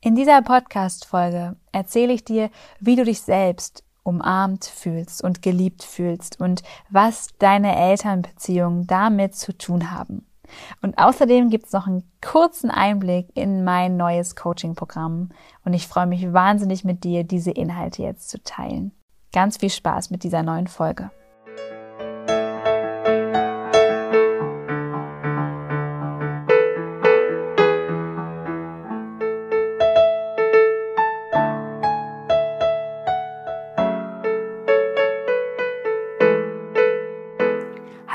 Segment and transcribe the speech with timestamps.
[0.00, 6.40] In dieser Podcast-Folge erzähle ich dir, wie du dich selbst umarmt fühlst und geliebt fühlst
[6.40, 10.24] und was deine Elternbeziehungen damit zu tun haben.
[10.82, 15.30] Und außerdem gibt es noch einen kurzen Einblick in mein neues Coaching-Programm
[15.64, 18.92] und ich freue mich wahnsinnig mit dir, diese Inhalte jetzt zu teilen.
[19.32, 21.10] Ganz viel Spaß mit dieser neuen Folge.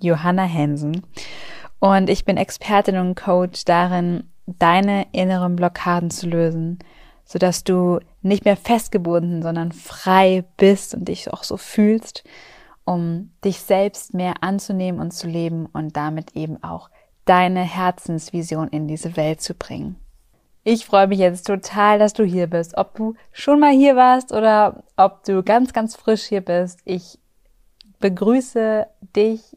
[0.00, 1.02] Johanna Hensen
[1.80, 6.78] und ich bin Expertin und Coach darin, deine inneren Blockaden zu lösen,
[7.24, 12.24] sodass du nicht mehr festgebunden, sondern frei bist und dich auch so fühlst,
[12.84, 16.90] um dich selbst mehr anzunehmen und zu leben und damit eben auch
[17.24, 19.96] deine Herzensvision in diese Welt zu bringen.
[20.64, 22.76] Ich freue mich jetzt total, dass du hier bist.
[22.76, 26.80] Ob du schon mal hier warst oder ob du ganz, ganz frisch hier bist.
[26.84, 27.18] Ich
[28.00, 29.56] begrüße dich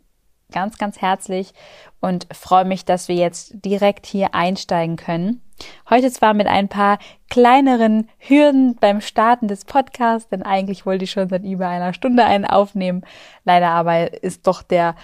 [0.53, 1.53] ganz, ganz herzlich
[1.99, 5.41] und freue mich, dass wir jetzt direkt hier einsteigen können.
[5.89, 11.11] Heute zwar mit ein paar kleineren Hürden beim Starten des Podcasts, denn eigentlich wollte ich
[11.11, 13.03] schon seit über einer Stunde einen aufnehmen.
[13.43, 14.95] Leider aber ist doch der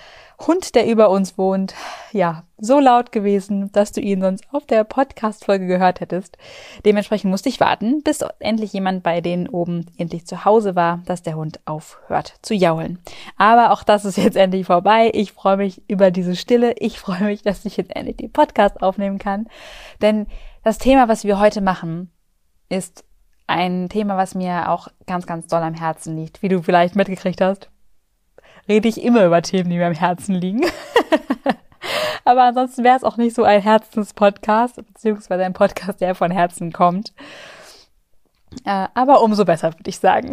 [0.48, 1.76] Hund, der über uns wohnt,
[2.14, 6.38] ja, so laut gewesen, dass du ihn sonst auf der Podcast-Folge gehört hättest.
[6.86, 11.23] Dementsprechend musste ich warten, bis endlich jemand bei denen oben endlich zu Hause war, dass
[11.23, 13.00] der Hund aufhört zu jaulen.
[13.38, 15.12] Aber auch das ist jetzt endlich vorbei.
[15.14, 16.73] Ich freue mich über diese Stille.
[16.77, 19.48] Ich freue mich, dass ich jetzt endlich die Podcast aufnehmen kann.
[20.02, 20.27] Denn
[20.64, 22.11] das Thema, was wir heute machen,
[22.70, 23.04] ist
[23.45, 27.42] ein Thema, was mir auch ganz, ganz doll am Herzen liegt, wie du vielleicht mitgekriegt
[27.42, 27.70] hast
[28.70, 30.62] rede ich immer über Themen, die mir am Herzen liegen.
[32.24, 36.72] Aber ansonsten wäre es auch nicht so ein Herzenspodcast, beziehungsweise ein Podcast, der von Herzen
[36.72, 37.14] kommt.
[38.66, 40.32] Äh, aber umso besser, würde ich sagen.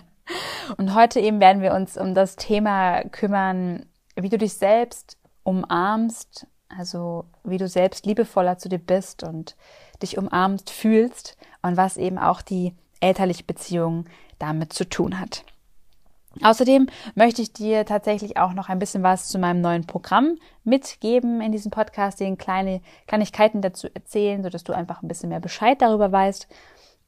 [0.76, 6.46] Und heute eben werden wir uns um das Thema kümmern, wie du dich selbst umarmst,
[6.68, 9.56] also wie du selbst liebevoller zu dir bist und
[10.02, 14.04] dich umarmt fühlst und was eben auch die elterliche Beziehung
[14.38, 15.44] damit zu tun hat.
[16.42, 21.40] Außerdem möchte ich dir tatsächlich auch noch ein bisschen was zu meinem neuen Programm mitgeben
[21.40, 25.80] in diesem Podcast, den kleine Kleinigkeiten dazu erzählen, sodass du einfach ein bisschen mehr Bescheid
[25.80, 26.48] darüber weißt.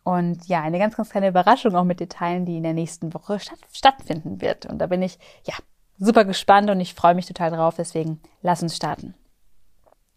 [0.02, 3.38] Und ja, eine ganz, ganz kleine Überraschung auch mit teilen, die in der nächsten Woche
[3.38, 4.66] statt, stattfinden wird.
[4.66, 5.54] Und da bin ich, ja,
[5.98, 7.74] super gespannt und ich freue mich total drauf.
[7.76, 9.14] Deswegen lass uns starten.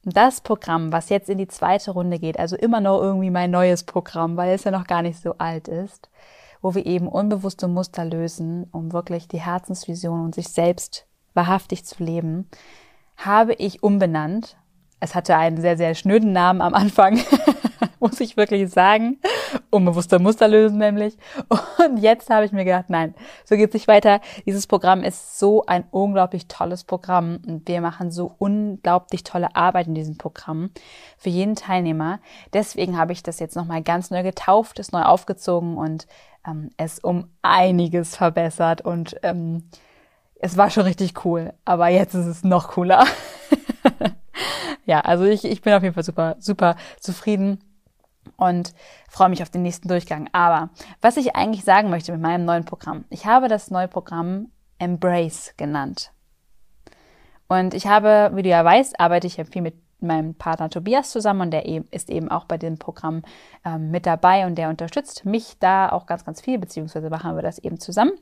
[0.05, 3.83] Das Programm, was jetzt in die zweite Runde geht, also immer noch irgendwie mein neues
[3.83, 6.09] Programm, weil es ja noch gar nicht so alt ist,
[6.63, 12.01] wo wir eben unbewusste Muster lösen, um wirklich die Herzensvision und sich selbst wahrhaftig zu
[12.03, 12.49] leben,
[13.17, 14.55] habe ich umbenannt.
[15.01, 17.19] Es hatte einen sehr, sehr schnöden Namen am Anfang,
[17.99, 19.19] muss ich wirklich sagen.
[19.71, 21.17] Unbewusste Muster lösen nämlich.
[21.85, 23.13] Und jetzt habe ich mir gedacht, nein,
[23.43, 24.21] so geht es nicht weiter.
[24.45, 29.87] Dieses Programm ist so ein unglaublich tolles Programm und wir machen so unglaublich tolle Arbeit
[29.87, 30.69] in diesem Programm
[31.17, 32.19] für jeden Teilnehmer.
[32.53, 36.07] Deswegen habe ich das jetzt nochmal ganz neu getauft, ist neu aufgezogen und
[36.45, 39.69] ähm, es um einiges verbessert und ähm,
[40.35, 43.05] es war schon richtig cool, aber jetzt ist es noch cooler.
[44.85, 47.59] ja, also ich, ich bin auf jeden Fall super, super zufrieden
[48.37, 48.73] und
[49.09, 50.29] freue mich auf den nächsten Durchgang.
[50.33, 50.69] Aber
[51.01, 55.53] was ich eigentlich sagen möchte mit meinem neuen Programm, ich habe das neue Programm Embrace
[55.55, 56.11] genannt.
[57.47, 61.11] Und ich habe, wie du ja weißt, arbeite ich ja viel mit meinem Partner Tobias
[61.11, 63.23] zusammen und der ist eben auch bei dem Programm
[63.65, 67.41] ähm, mit dabei und der unterstützt mich da auch ganz, ganz viel, beziehungsweise machen wir
[67.41, 68.13] das eben zusammen.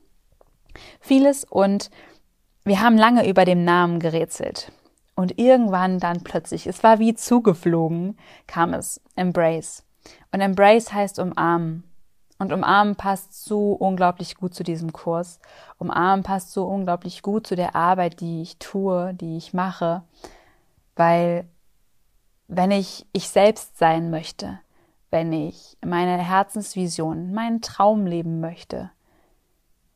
[1.00, 1.90] Vieles und
[2.64, 4.72] wir haben lange über den Namen gerätselt.
[5.16, 8.18] Und irgendwann dann plötzlich, es war wie zugeflogen,
[8.48, 9.84] kam es Embrace.
[10.32, 11.84] Und Embrace heißt umarmen.
[12.40, 15.40] Und umarmen passt so unglaublich gut zu diesem Kurs.
[15.78, 20.02] Umarmen passt so unglaublich gut zu der Arbeit, die ich tue, die ich mache,
[20.96, 21.46] weil
[22.54, 24.60] wenn ich ich selbst sein möchte,
[25.10, 28.92] wenn ich meine Herzensvision, meinen Traum leben möchte,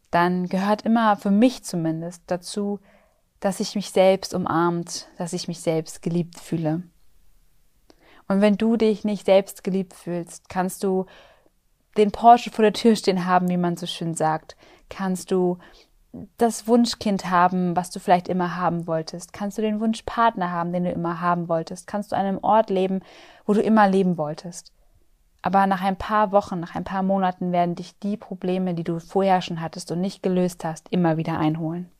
[0.10, 2.80] dann gehört immer für mich zumindest dazu,
[3.42, 6.84] dass ich mich selbst umarmt, dass ich mich selbst geliebt fühle.
[8.30, 11.08] Und wenn du dich nicht selbst geliebt fühlst, kannst du
[11.98, 14.56] den Porsche vor der Tür stehen haben, wie man so schön sagt?
[14.90, 15.58] Kannst du
[16.38, 19.34] das Wunschkind haben, was du vielleicht immer haben wolltest?
[19.34, 21.88] Kannst du den Wunschpartner haben, den du immer haben wolltest?
[21.88, 23.02] Kannst du an einem Ort leben,
[23.46, 24.72] wo du immer leben wolltest?
[25.42, 29.00] Aber nach ein paar Wochen, nach ein paar Monaten werden dich die Probleme, die du
[29.00, 31.92] vorher schon hattest und nicht gelöst hast, immer wieder einholen.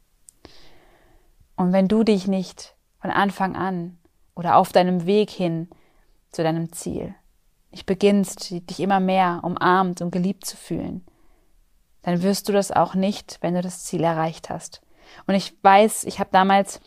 [1.56, 3.98] Und wenn du dich nicht von Anfang an
[4.36, 5.70] oder auf deinem Weg hin
[6.32, 7.16] zu deinem Ziel
[7.72, 11.06] nicht beginnst, dich immer mehr umarmt und geliebt zu fühlen,
[12.06, 14.82] dann wirst du das auch nicht, wenn du das Ziel erreicht hast.
[15.26, 16.80] Und ich weiß, ich habe damals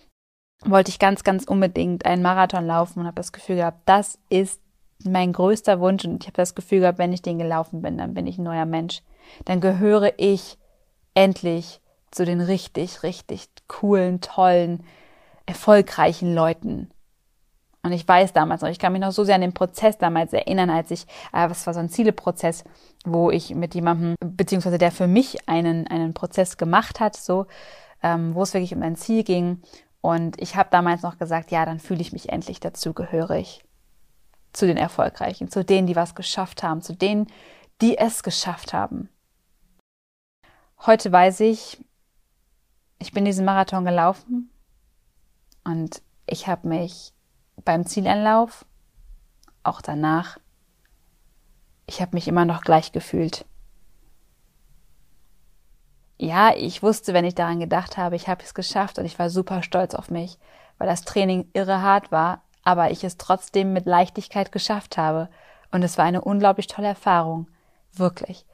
[0.64, 4.60] wollte ich ganz, ganz unbedingt einen Marathon laufen und habe das Gefühl gehabt, das ist
[5.04, 8.14] mein größter Wunsch und ich habe das Gefühl gehabt, wenn ich den gelaufen bin, dann
[8.14, 9.02] bin ich ein neuer Mensch.
[9.44, 10.56] Dann gehöre ich
[11.14, 11.80] endlich
[12.10, 14.84] zu den richtig, richtig coolen, tollen,
[15.46, 16.90] erfolgreichen Leuten.
[17.88, 20.34] Und ich weiß damals noch, ich kann mich noch so sehr an den Prozess damals
[20.34, 22.62] erinnern, als ich, äh, was war so ein Zieleprozess,
[23.06, 27.46] wo ich mit jemandem, beziehungsweise der für mich einen, einen Prozess gemacht hat, so,
[28.02, 29.62] ähm, wo es wirklich um ein Ziel ging.
[30.02, 33.64] Und ich habe damals noch gesagt, ja, dann fühle ich mich endlich dazugehörig
[34.52, 37.26] zu den Erfolgreichen, zu denen, die was geschafft haben, zu denen,
[37.80, 39.08] die es geschafft haben.
[40.84, 41.82] Heute weiß ich,
[42.98, 44.50] ich bin diesen Marathon gelaufen
[45.64, 47.14] und ich habe mich
[47.64, 48.64] beim Zielanlauf,
[49.62, 50.38] auch danach,
[51.86, 53.44] ich habe mich immer noch gleich gefühlt.
[56.18, 59.30] Ja, ich wusste, wenn ich daran gedacht habe, ich habe es geschafft und ich war
[59.30, 60.38] super stolz auf mich,
[60.76, 65.28] weil das Training irre hart war, aber ich es trotzdem mit Leichtigkeit geschafft habe.
[65.70, 67.48] Und es war eine unglaublich tolle Erfahrung.
[67.92, 68.46] Wirklich.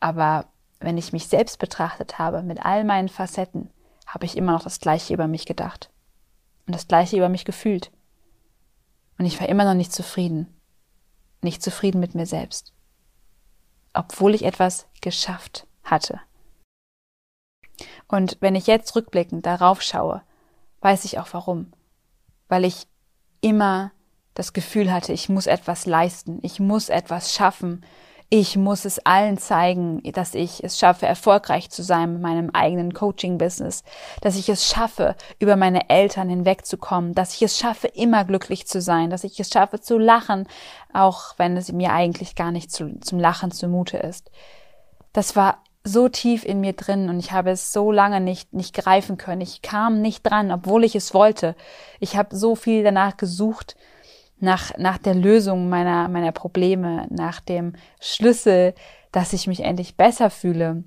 [0.00, 0.46] Aber
[0.80, 3.70] wenn ich mich selbst betrachtet habe, mit all meinen Facetten,
[4.06, 5.90] habe ich immer noch das Gleiche über mich gedacht.
[6.66, 7.90] Und das Gleiche über mich gefühlt.
[9.18, 10.46] Und ich war immer noch nicht zufrieden.
[11.42, 12.72] Nicht zufrieden mit mir selbst.
[13.92, 16.20] Obwohl ich etwas geschafft hatte.
[18.06, 20.22] Und wenn ich jetzt rückblickend darauf schaue,
[20.80, 21.72] weiß ich auch warum.
[22.48, 22.86] Weil ich
[23.40, 23.92] immer
[24.34, 27.84] das Gefühl hatte, ich muss etwas leisten, ich muss etwas schaffen,
[28.30, 32.92] ich muss es allen zeigen, dass ich es schaffe, erfolgreich zu sein mit meinem eigenen
[32.92, 33.84] Coaching-Business,
[34.20, 38.82] dass ich es schaffe, über meine Eltern hinwegzukommen, dass ich es schaffe, immer glücklich zu
[38.82, 40.46] sein, dass ich es schaffe, zu lachen,
[40.92, 44.30] auch wenn es mir eigentlich gar nicht zu, zum Lachen zumute ist.
[45.14, 48.74] Das war so tief in mir drin und ich habe es so lange nicht, nicht
[48.74, 49.40] greifen können.
[49.40, 51.56] Ich kam nicht dran, obwohl ich es wollte.
[51.98, 53.74] Ich habe so viel danach gesucht,
[54.40, 58.74] nach, nach der Lösung meiner, meiner Probleme, nach dem Schlüssel,
[59.12, 60.84] dass ich mich endlich besser fühle,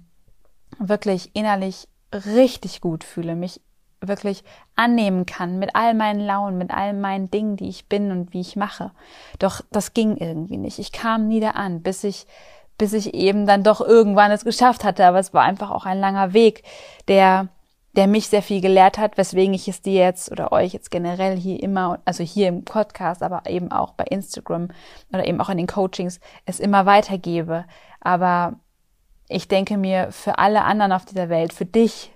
[0.79, 3.61] wirklich innerlich richtig gut fühle, mich
[4.03, 4.43] wirklich
[4.75, 8.41] annehmen kann mit all meinen Launen, mit all meinen Dingen, die ich bin und wie
[8.41, 8.91] ich mache.
[9.37, 10.79] Doch das ging irgendwie nicht.
[10.79, 12.25] Ich kam nie da an, bis ich
[12.81, 15.05] bis ich eben dann doch irgendwann es geschafft hatte.
[15.05, 16.63] Aber es war einfach auch ein langer Weg,
[17.07, 17.49] der,
[17.95, 21.37] der mich sehr viel gelehrt hat, weswegen ich es dir jetzt oder euch jetzt generell
[21.37, 24.69] hier immer, also hier im Podcast, aber eben auch bei Instagram
[25.11, 27.65] oder eben auch in den Coachings es immer weitergebe.
[27.99, 28.53] Aber
[29.27, 32.11] ich denke mir, für alle anderen auf dieser Welt, für dich,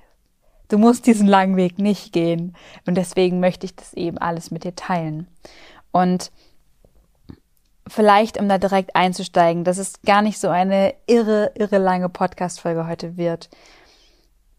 [0.69, 2.55] du musst diesen langen Weg nicht gehen.
[2.87, 5.27] Und deswegen möchte ich das eben alles mit dir teilen.
[5.91, 6.31] Und
[7.87, 12.87] vielleicht, um da direkt einzusteigen, dass es gar nicht so eine irre, irre lange Podcast-Folge
[12.87, 13.49] heute wird.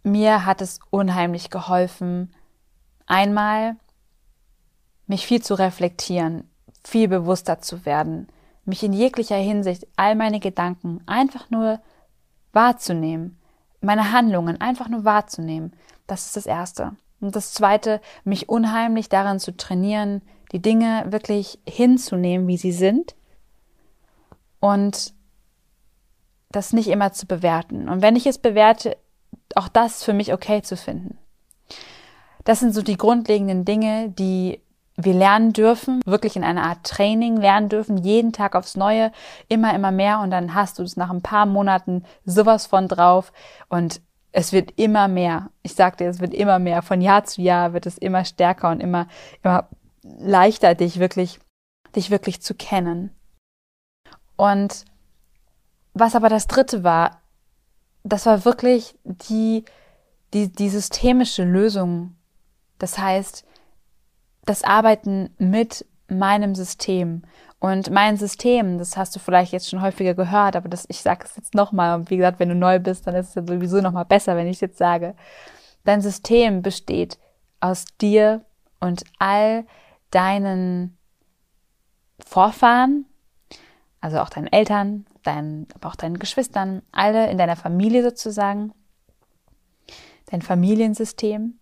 [0.07, 2.33] Mir hat es unheimlich geholfen,
[3.07, 3.75] einmal
[5.09, 6.49] mich viel zu reflektieren,
[6.85, 8.29] viel bewusster zu werden,
[8.65, 11.81] mich in jeglicher Hinsicht all meine Gedanken einfach nur
[12.53, 13.37] wahrzunehmen,
[13.81, 15.73] meine Handlungen einfach nur wahrzunehmen.
[16.07, 16.93] Das ist das Erste.
[17.21, 20.23] Und das Zweite, mich unheimlich daran zu trainieren,
[20.53, 23.17] die Dinge wirklich hinzunehmen, wie sie sind
[24.61, 25.15] und
[26.53, 27.89] das nicht immer zu bewerten.
[27.89, 28.97] Und wenn ich es bewerte,
[29.55, 31.19] auch das für mich okay zu finden.
[32.45, 34.61] Das sind so die grundlegenden Dinge, die
[34.97, 39.13] wir lernen dürfen, wirklich in einer Art Training lernen dürfen, jeden Tag aufs Neue,
[39.49, 43.33] immer, immer mehr und dann hast du es nach ein paar Monaten sowas von drauf
[43.69, 44.01] und
[44.33, 45.51] es wird immer mehr.
[45.63, 46.83] Ich sagte, es wird immer mehr.
[46.83, 49.09] Von Jahr zu Jahr wird es immer stärker und immer,
[49.43, 49.69] immer
[50.03, 51.41] leichter, dich wirklich,
[51.95, 53.11] dich wirklich zu kennen.
[54.37, 54.85] Und
[55.95, 57.23] was aber das dritte war,
[58.07, 59.65] das war wirklich die,
[60.33, 62.17] die, die systemische Lösung.
[62.79, 63.45] Das heißt,
[64.45, 67.23] das Arbeiten mit meinem System.
[67.59, 71.25] Und mein System, das hast du vielleicht jetzt schon häufiger gehört, aber das, ich sage
[71.25, 71.99] es jetzt nochmal.
[71.99, 74.47] Und wie gesagt, wenn du neu bist, dann ist es ja sowieso nochmal besser, wenn
[74.47, 75.17] ich es jetzt sage.
[75.85, 77.19] Dein System besteht
[77.61, 78.45] aus dir
[78.79, 79.65] und all
[80.11, 80.97] deinen
[82.25, 83.07] Vorfahren,
[84.01, 88.73] also auch deinen Eltern, deinen, aber auch deinen Geschwistern, alle in deiner Familie sozusagen,
[90.31, 91.59] dein Familiensystem.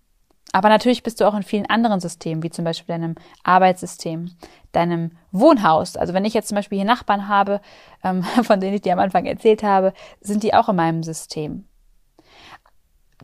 [0.53, 4.31] Aber natürlich bist du auch in vielen anderen Systemen, wie zum Beispiel deinem Arbeitssystem,
[4.71, 5.97] deinem Wohnhaus.
[5.97, 7.61] Also wenn ich jetzt zum Beispiel hier Nachbarn habe,
[8.05, 11.65] ähm, von denen ich dir am Anfang erzählt habe, sind die auch in meinem System.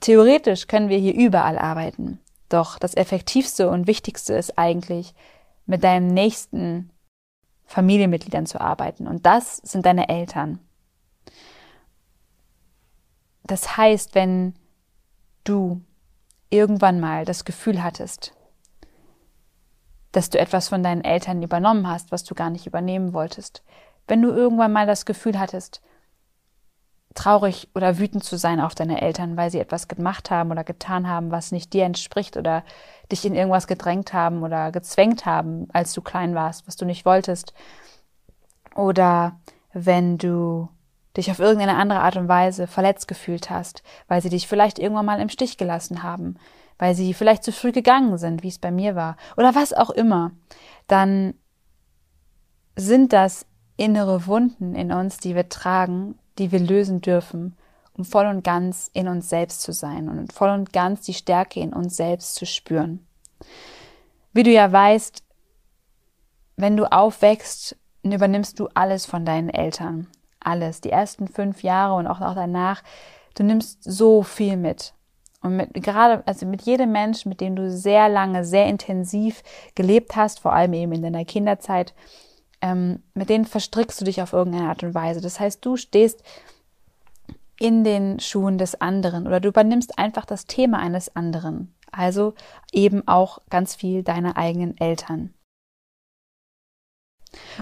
[0.01, 2.19] Theoretisch können wir hier überall arbeiten.
[2.49, 5.15] Doch das Effektivste und Wichtigste ist eigentlich,
[5.67, 6.91] mit deinem nächsten
[7.71, 9.07] Familienmitgliedern zu arbeiten.
[9.07, 10.59] Und das sind deine Eltern.
[13.45, 14.55] Das heißt, wenn
[15.45, 15.81] du
[16.51, 18.35] irgendwann mal das Gefühl hattest,
[20.11, 23.63] dass du etwas von deinen Eltern übernommen hast, was du gar nicht übernehmen wolltest,
[24.09, 25.81] wenn du irgendwann mal das Gefühl hattest,
[27.15, 31.09] traurig oder wütend zu sein auf deine Eltern, weil sie etwas gemacht haben oder getan
[31.09, 32.65] haben, was nicht dir entspricht oder
[33.11, 37.05] dich in irgendwas gedrängt haben oder gezwängt haben, als du klein warst, was du nicht
[37.05, 37.53] wolltest.
[38.77, 39.41] Oder
[39.73, 40.69] wenn du
[41.17, 45.07] dich auf irgendeine andere Art und Weise verletzt gefühlt hast, weil sie dich vielleicht irgendwann
[45.07, 46.37] mal im Stich gelassen haben,
[46.79, 49.91] weil sie vielleicht zu früh gegangen sind, wie es bei mir war, oder was auch
[49.91, 50.31] immer,
[50.87, 51.35] dann
[52.77, 57.57] sind das innere Wunden in uns, die wir tragen, die wir lösen dürfen,
[57.93, 61.61] um voll und ganz in uns selbst zu sein und voll und ganz die Stärke
[61.61, 63.07] in uns selbst zu spüren.
[64.33, 65.23] Wie du ja weißt,
[66.57, 70.07] wenn du aufwächst, übernimmst du alles von deinen Eltern.
[70.41, 70.81] Alles.
[70.81, 72.83] Die ersten fünf Jahre und auch danach.
[73.35, 74.95] Du nimmst so viel mit.
[75.43, 79.43] Und mit, gerade, also mit jedem Menschen, mit dem du sehr lange, sehr intensiv
[79.75, 81.95] gelebt hast, vor allem eben in deiner Kinderzeit,
[82.61, 85.21] ähm, mit denen verstrickst du dich auf irgendeine Art und Weise.
[85.21, 86.23] Das heißt, du stehst
[87.59, 91.75] in den Schuhen des anderen oder du übernimmst einfach das Thema eines anderen.
[91.93, 92.35] Also
[92.73, 95.35] eben auch ganz viel deiner eigenen Eltern.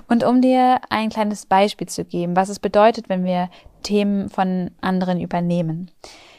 [0.06, 3.50] Und um dir ein kleines Beispiel zu geben, was es bedeutet, wenn wir
[3.82, 5.90] Themen von anderen übernehmen.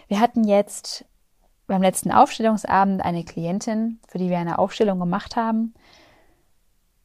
[0.08, 1.06] Wir hatten jetzt
[1.68, 5.76] beim letzten Aufstellungsabend eine Klientin, für die wir eine Aufstellung gemacht haben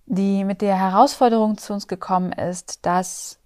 [0.07, 3.39] die mit der Herausforderung zu uns gekommen ist, dass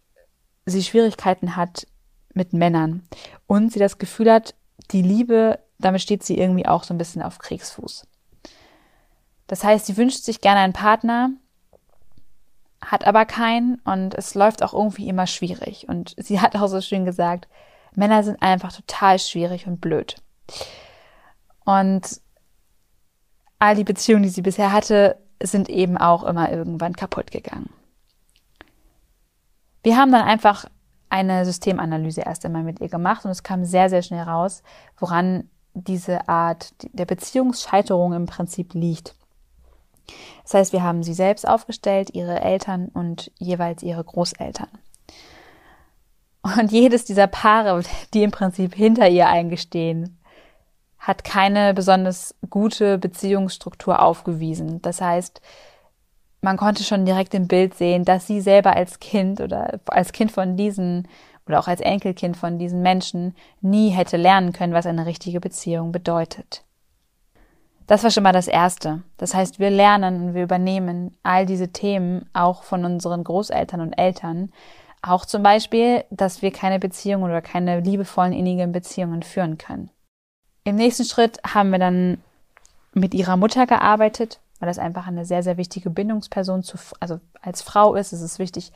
[0.67, 1.87] sie Schwierigkeiten hat
[2.35, 3.07] mit Männern
[3.47, 4.55] und sie das Gefühl hat,
[4.91, 8.07] die Liebe, damit steht sie irgendwie auch so ein bisschen auf Kriegsfuß.
[9.47, 11.31] Das heißt, sie wünscht sich gerne einen Partner,
[12.81, 15.89] hat aber keinen und es läuft auch irgendwie immer schwierig.
[15.89, 17.49] Und sie hat auch so schön gesagt,
[17.95, 20.17] Männer sind einfach total schwierig und blöd.
[21.65, 22.21] Und
[23.59, 27.71] all die Beziehungen, die sie bisher hatte, sind eben auch immer irgendwann kaputt gegangen.
[29.83, 30.67] Wir haben dann einfach
[31.11, 34.63] eine Systemanalyse erst einmal mit ihr gemacht und es kam sehr, sehr schnell raus,
[34.99, 39.15] woran diese Art der Beziehungsscheiterung im Prinzip liegt.
[40.43, 44.69] Das heißt, wir haben sie selbst aufgestellt, ihre Eltern und jeweils ihre Großeltern.
[46.43, 47.83] Und jedes dieser Paare,
[48.15, 50.18] die im Prinzip hinter ihr eingestehen,
[51.09, 54.83] hat keine besonders gute Beziehungsstruktur aufgewiesen.
[54.83, 55.41] Das heißt,
[56.43, 60.31] man konnte schon direkt im Bild sehen, dass sie selber als Kind oder als Kind
[60.31, 61.09] von diesen
[61.47, 65.93] oder auch als Enkelkind von diesen Menschen nie hätte lernen können, was eine richtige Beziehung
[65.93, 66.63] bedeutet.
[67.87, 69.03] Das war schon mal das Erste.
[69.17, 73.95] Das heißt, wir lernen und wir übernehmen all diese Themen auch von unseren Großeltern und
[73.95, 74.53] Eltern.
[75.01, 79.91] Auch zum Beispiel, dass wir keine Beziehungen oder keine liebevollen, innigen Beziehungen führen können.
[80.69, 82.19] Im nächsten Schritt haben wir dann
[82.93, 87.63] mit ihrer Mutter gearbeitet, weil das einfach eine sehr, sehr wichtige Bindungsperson zu, also als
[87.63, 88.13] Frau ist.
[88.13, 88.71] Es wichtig,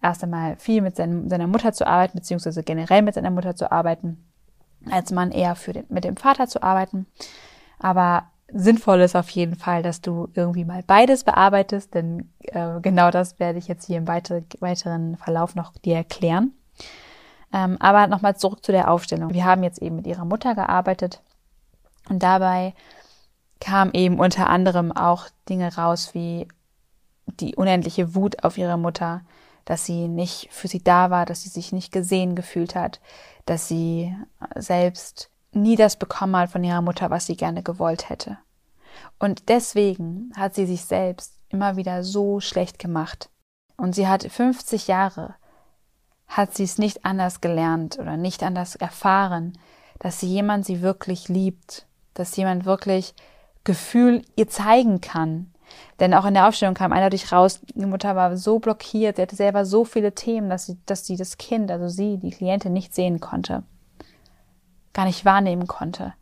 [0.00, 3.72] erst einmal viel mit seinem, seiner Mutter zu arbeiten, beziehungsweise generell mit seiner Mutter zu
[3.72, 4.24] arbeiten,
[4.88, 7.06] als Mann eher für den, mit dem Vater zu arbeiten.
[7.80, 13.10] Aber sinnvoll ist auf jeden Fall, dass du irgendwie mal beides bearbeitest, denn äh, genau
[13.10, 16.52] das werde ich jetzt hier im weiter, weiteren Verlauf noch dir erklären.
[17.52, 19.34] Ähm, aber nochmal zurück zu der Aufstellung.
[19.34, 21.20] Wir haben jetzt eben mit ihrer Mutter gearbeitet
[22.08, 22.74] und dabei
[23.60, 26.48] kam eben unter anderem auch Dinge raus wie
[27.26, 29.22] die unendliche Wut auf ihre Mutter,
[29.64, 33.00] dass sie nicht für sie da war, dass sie sich nicht gesehen gefühlt hat,
[33.46, 34.14] dass sie
[34.56, 38.38] selbst nie das bekommen hat von ihrer Mutter, was sie gerne gewollt hätte.
[39.18, 43.30] Und deswegen hat sie sich selbst immer wieder so schlecht gemacht.
[43.76, 45.34] Und sie hat 50 Jahre,
[46.26, 49.58] hat sie es nicht anders gelernt oder nicht anders erfahren,
[49.98, 53.14] dass sie jemand sie wirklich liebt dass jemand wirklich
[53.64, 55.52] Gefühl ihr zeigen kann.
[56.00, 59.36] Denn auch in der Aufstellung kam eindeutig raus, die Mutter war so blockiert, sie hatte
[59.36, 62.94] selber so viele Themen, dass sie, dass sie das Kind, also sie, die Klientin, nicht
[62.94, 63.62] sehen konnte.
[64.92, 66.12] Gar nicht wahrnehmen konnte.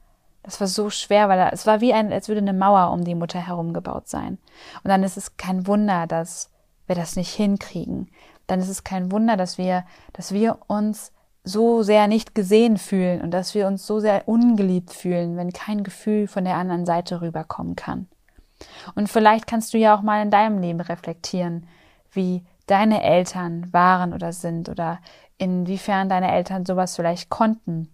[0.42, 3.14] Das war so schwer, weil es war wie ein, als würde eine Mauer um die
[3.14, 4.38] Mutter herum gebaut sein.
[4.82, 6.50] Und dann ist es kein Wunder, dass
[6.86, 8.08] wir das nicht hinkriegen,
[8.46, 11.12] dann ist es kein Wunder, dass wir, dass wir uns
[11.44, 15.82] so sehr nicht gesehen fühlen und dass wir uns so sehr ungeliebt fühlen, wenn kein
[15.82, 18.08] Gefühl von der anderen Seite rüberkommen kann.
[18.94, 21.66] Und vielleicht kannst du ja auch mal in deinem Leben reflektieren,
[22.12, 25.00] wie deine Eltern waren oder sind oder
[25.38, 27.88] inwiefern deine Eltern sowas vielleicht konnten,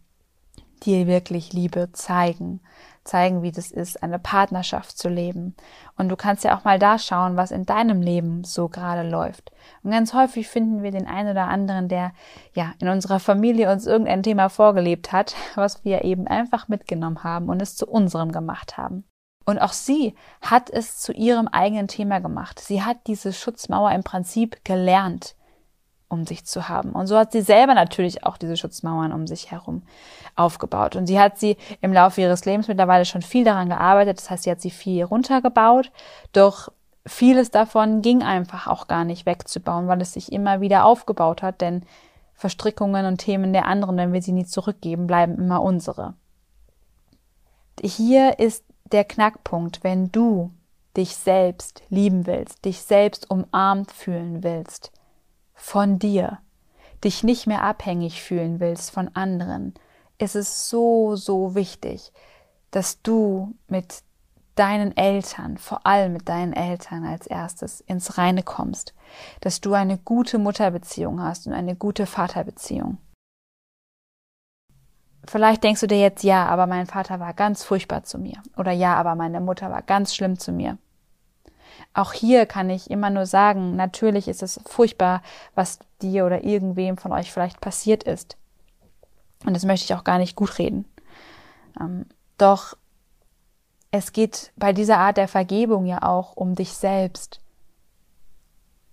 [0.83, 2.61] dir wirklich Liebe zeigen,
[3.07, 5.55] zeigen, wie das ist, eine Partnerschaft zu leben.
[5.97, 9.51] Und du kannst ja auch mal da schauen, was in deinem Leben so gerade läuft.
[9.83, 12.13] Und ganz häufig finden wir den einen oder anderen, der
[12.55, 17.49] ja in unserer Familie uns irgendein Thema vorgelebt hat, was wir eben einfach mitgenommen haben
[17.49, 19.05] und es zu unserem gemacht haben.
[19.45, 22.59] Und auch sie hat es zu ihrem eigenen Thema gemacht.
[22.59, 25.37] Sie hat diese Schutzmauer im Prinzip gelernt
[26.09, 26.93] um sich zu haben.
[26.93, 29.83] Und so hat sie selber natürlich auch diese Schutzmauern um sich herum
[30.37, 30.97] aufgebaut.
[30.97, 34.19] Und sie hat sie im Laufe ihres Lebens mittlerweile schon viel daran gearbeitet.
[34.19, 35.91] Das heißt, sie hat sie viel runtergebaut.
[36.33, 36.71] Doch
[37.07, 41.61] vieles davon ging einfach auch gar nicht wegzubauen, weil es sich immer wieder aufgebaut hat.
[41.61, 41.85] Denn
[42.35, 46.15] Verstrickungen und Themen der anderen, wenn wir sie nie zurückgeben, bleiben immer unsere.
[47.83, 50.53] Hier ist der Knackpunkt, wenn du
[50.97, 54.93] dich selbst lieben willst, dich selbst umarmt fühlen willst,
[55.57, 56.39] von dir,
[57.03, 59.75] dich nicht mehr abhängig fühlen willst von anderen,
[60.19, 62.13] ist es so, so wichtig,
[62.71, 64.03] dass du mit
[64.55, 68.95] deinen Eltern, vor allem mit deinen Eltern als erstes ins Reine kommst,
[69.41, 72.99] dass du eine gute Mutterbeziehung hast und eine gute Vaterbeziehung.
[75.27, 78.41] Vielleicht denkst du dir jetzt, ja, aber mein Vater war ganz furchtbar zu mir.
[78.57, 80.79] Oder ja, aber meine Mutter war ganz schlimm zu mir.
[81.97, 85.23] Auch hier kann ich immer nur sagen, natürlich ist es furchtbar,
[85.55, 88.37] was dir oder irgendwem von euch vielleicht passiert ist.
[89.47, 90.85] Und das möchte ich auch gar nicht gut reden.
[91.81, 92.05] Ähm,
[92.37, 92.77] doch
[93.93, 97.41] es geht bei dieser Art der Vergebung ja auch um dich selbst.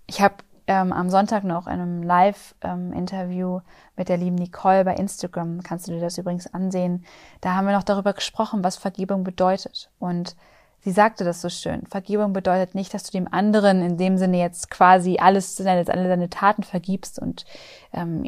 [0.07, 0.35] Ich habe
[0.67, 3.63] ähm, am Sonntag noch in einem Live-Interview ähm,
[3.97, 7.03] mit der lieben Nicole bei Instagram, kannst du dir das übrigens ansehen,
[7.41, 9.91] da haben wir noch darüber gesprochen, was Vergebung bedeutet.
[9.99, 10.37] Und
[10.83, 11.85] Sie sagte das so schön.
[11.87, 16.29] Vergebung bedeutet nicht, dass du dem anderen in dem Sinne jetzt quasi alles, alle deine
[16.29, 17.45] Taten vergibst und
[17.93, 18.27] ähm,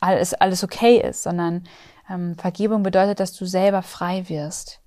[0.00, 1.64] alles, alles okay ist, sondern
[2.08, 4.80] ähm, Vergebung bedeutet, dass du selber frei wirst.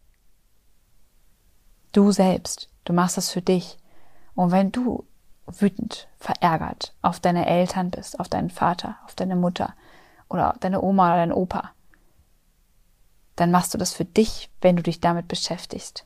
[1.92, 2.70] Du selbst.
[2.86, 3.78] Du machst das für dich.
[4.34, 5.06] Und wenn du
[5.46, 9.76] wütend, verärgert auf deine Eltern bist, auf deinen Vater, auf deine Mutter
[10.30, 11.72] oder deine Oma oder deinen Opa,
[13.36, 16.06] dann machst du das für dich, wenn du dich damit beschäftigst.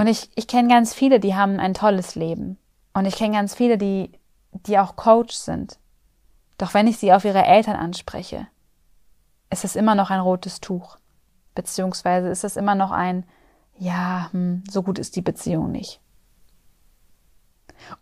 [0.00, 2.56] Und ich, ich kenne ganz viele, die haben ein tolles Leben.
[2.94, 4.10] Und ich kenne ganz viele, die,
[4.50, 5.78] die auch Coach sind.
[6.56, 8.46] Doch wenn ich sie auf ihre Eltern anspreche,
[9.50, 10.96] ist es immer noch ein rotes Tuch.
[11.54, 13.26] Beziehungsweise ist es immer noch ein,
[13.76, 16.00] ja, hm, so gut ist die Beziehung nicht.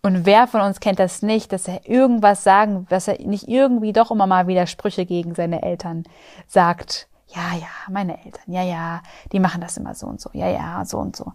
[0.00, 3.92] Und wer von uns kennt das nicht, dass er irgendwas sagen, dass er nicht irgendwie
[3.92, 6.04] doch immer mal wieder Sprüche gegen seine Eltern
[6.46, 7.08] sagt.
[7.26, 10.84] Ja, ja, meine Eltern, ja, ja, die machen das immer so und so, ja, ja,
[10.84, 11.32] so und so.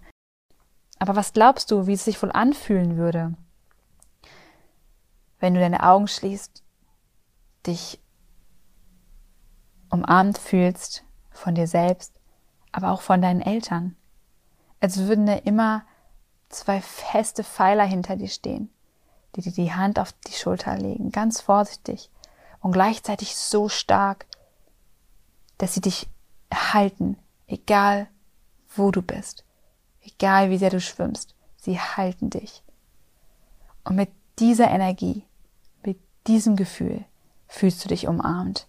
[1.03, 3.33] Aber was glaubst du, wie es sich wohl anfühlen würde,
[5.41, 6.63] wenn du deine Augen schließt,
[7.67, 7.99] dich
[9.89, 12.21] umarmt fühlst von dir selbst,
[12.71, 13.97] aber auch von deinen Eltern?
[14.79, 15.83] Als würden da immer
[16.47, 18.69] zwei feste Pfeiler hinter dir stehen,
[19.35, 22.09] die dir die Hand auf die Schulter legen, ganz vorsichtig
[22.61, 24.25] und gleichzeitig so stark,
[25.57, 26.07] dass sie dich
[26.53, 28.07] halten, egal
[28.73, 29.43] wo du bist.
[30.03, 32.63] Egal wie sehr du schwimmst, sie halten dich.
[33.83, 35.25] Und mit dieser Energie,
[35.83, 37.05] mit diesem Gefühl
[37.47, 38.67] fühlst du dich umarmt.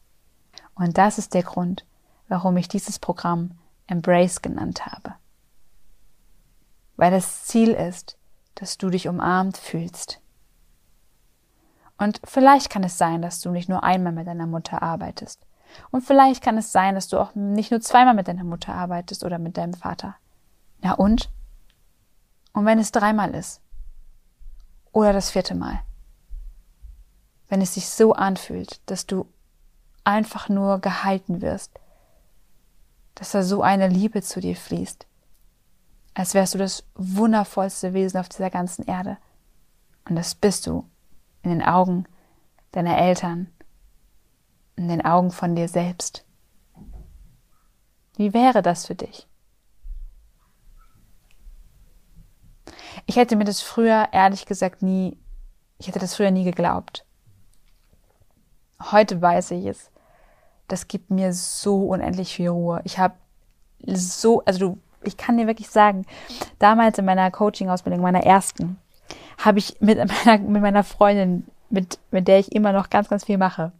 [0.74, 1.84] Und das ist der Grund,
[2.28, 5.14] warum ich dieses Programm Embrace genannt habe.
[6.96, 8.16] Weil das Ziel ist,
[8.54, 10.20] dass du dich umarmt fühlst.
[11.98, 15.46] Und vielleicht kann es sein, dass du nicht nur einmal mit deiner Mutter arbeitest.
[15.90, 19.24] Und vielleicht kann es sein, dass du auch nicht nur zweimal mit deiner Mutter arbeitest
[19.24, 20.16] oder mit deinem Vater.
[20.84, 21.30] Ja und?
[22.52, 23.62] Und wenn es dreimal ist?
[24.92, 25.80] Oder das vierte Mal?
[27.48, 29.26] Wenn es sich so anfühlt, dass du
[30.04, 31.80] einfach nur gehalten wirst,
[33.14, 35.06] dass da so eine Liebe zu dir fließt,
[36.12, 39.16] als wärst du das wundervollste Wesen auf dieser ganzen Erde.
[40.06, 40.88] Und das bist du
[41.42, 42.04] in den Augen
[42.72, 43.50] deiner Eltern,
[44.76, 46.26] in den Augen von dir selbst.
[48.16, 49.26] Wie wäre das für dich?
[53.06, 55.16] Ich hätte mir das früher ehrlich gesagt nie,
[55.78, 57.04] ich hätte das früher nie geglaubt.
[58.92, 59.90] Heute weiß ich es.
[60.68, 62.80] Das gibt mir so unendlich viel Ruhe.
[62.84, 63.14] Ich habe
[63.86, 66.06] so, also du, ich kann dir wirklich sagen,
[66.58, 68.78] damals in meiner Coaching-Ausbildung, meiner ersten,
[69.38, 73.24] habe ich mit meiner, mit meiner Freundin mit, mit der ich immer noch ganz, ganz
[73.24, 73.72] viel mache.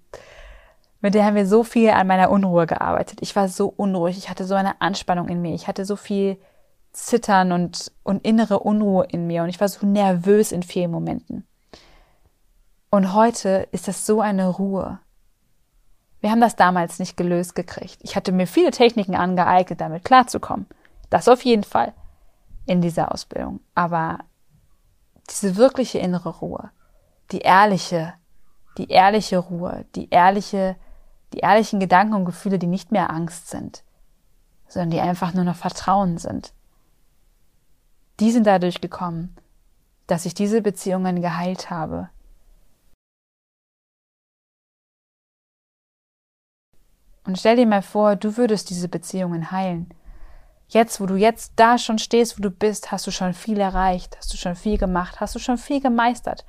[1.00, 3.18] Mit der haben wir so viel an meiner Unruhe gearbeitet.
[3.22, 6.38] Ich war so unruhig, ich hatte so eine Anspannung in mir, ich hatte so viel
[6.94, 11.46] Zittern und, und innere Unruhe in mir und ich war so nervös in vielen Momenten.
[12.90, 15.00] Und heute ist das so eine Ruhe.
[16.20, 17.98] Wir haben das damals nicht gelöst gekriegt.
[18.02, 20.66] Ich hatte mir viele Techniken angeeignet, damit klarzukommen.
[21.10, 21.92] Das auf jeden Fall
[22.66, 23.60] in dieser Ausbildung.
[23.74, 24.20] Aber
[25.28, 26.70] diese wirkliche innere Ruhe,
[27.32, 28.14] die ehrliche,
[28.78, 30.76] die ehrliche Ruhe, die ehrliche,
[31.32, 33.82] die ehrlichen Gedanken und Gefühle, die nicht mehr Angst sind,
[34.68, 36.53] sondern die einfach nur noch Vertrauen sind.
[38.20, 39.36] Die sind dadurch gekommen,
[40.06, 42.10] dass ich diese Beziehungen geheilt habe,
[47.26, 49.88] Und stell dir mal vor, du würdest diese Beziehungen heilen.
[50.68, 54.16] Jetzt, wo du jetzt da schon stehst, wo du bist, hast du schon viel erreicht,
[54.18, 56.44] hast du schon viel gemacht, hast du schon viel gemeistert.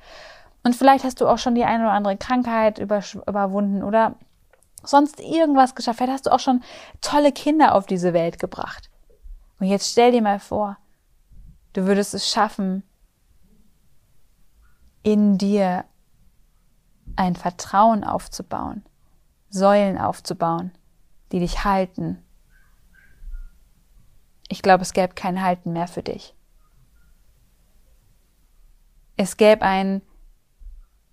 [0.64, 4.16] Und vielleicht hast du auch schon die eine oder andere Krankheit überwunden oder
[4.82, 5.98] sonst irgendwas geschafft.
[5.98, 6.62] Vielleicht hast du auch schon
[7.00, 8.90] tolle Kinder auf diese Welt gebracht.
[9.60, 10.76] Und jetzt stell dir mal vor,
[11.76, 12.82] du würdest es schaffen,
[15.02, 15.84] in dir
[17.14, 18.84] ein Vertrauen aufzubauen
[19.48, 20.72] Säulen aufzubauen,
[21.32, 22.22] die dich halten.
[24.48, 26.34] Ich glaube, es gäbe kein Halten mehr für dich.
[29.16, 30.02] Es gäbe ein